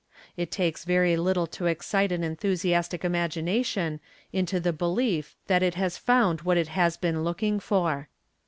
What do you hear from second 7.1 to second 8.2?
looking for.